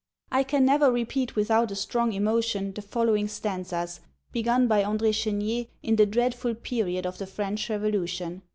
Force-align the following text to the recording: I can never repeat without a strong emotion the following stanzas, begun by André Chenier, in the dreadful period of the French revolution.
I 0.31 0.41
can 0.41 0.65
never 0.65 0.91
repeat 0.91 1.35
without 1.35 1.69
a 1.69 1.75
strong 1.75 2.11
emotion 2.13 2.73
the 2.73 2.81
following 2.81 3.27
stanzas, 3.27 3.99
begun 4.31 4.67
by 4.67 4.81
André 4.83 5.13
Chenier, 5.13 5.67
in 5.83 5.95
the 5.95 6.07
dreadful 6.07 6.55
period 6.55 7.05
of 7.05 7.19
the 7.19 7.27
French 7.27 7.69
revolution. 7.69 8.41